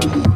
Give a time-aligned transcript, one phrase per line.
[0.00, 0.28] Thank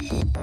[0.00, 0.39] people.